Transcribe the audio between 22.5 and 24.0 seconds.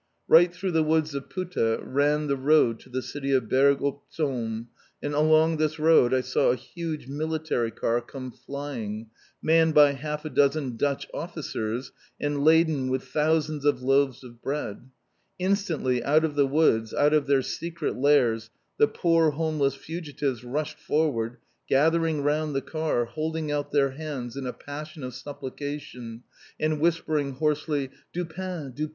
the car, holding out their